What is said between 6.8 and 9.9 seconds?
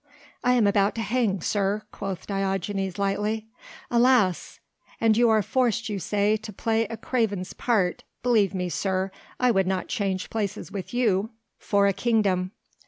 a craven's part; believe me, sir, I would not